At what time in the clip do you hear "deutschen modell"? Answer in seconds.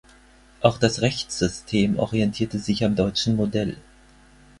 2.95-3.77